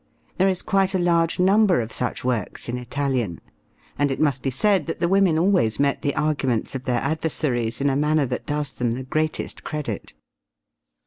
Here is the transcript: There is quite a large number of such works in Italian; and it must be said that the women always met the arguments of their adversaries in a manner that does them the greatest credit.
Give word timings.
There 0.37 0.47
is 0.49 0.63
quite 0.63 0.95
a 0.95 0.97
large 0.97 1.37
number 1.39 1.79
of 1.79 1.93
such 1.93 2.23
works 2.25 2.67
in 2.67 2.79
Italian; 2.79 3.39
and 3.99 4.09
it 4.09 4.19
must 4.19 4.41
be 4.41 4.49
said 4.49 4.87
that 4.87 4.99
the 4.99 5.07
women 5.07 5.37
always 5.37 5.79
met 5.79 6.01
the 6.01 6.15
arguments 6.15 6.73
of 6.73 6.85
their 6.85 7.01
adversaries 7.01 7.81
in 7.81 7.87
a 7.91 7.95
manner 7.95 8.25
that 8.25 8.47
does 8.47 8.73
them 8.73 8.93
the 8.93 9.03
greatest 9.03 9.63
credit. 9.63 10.15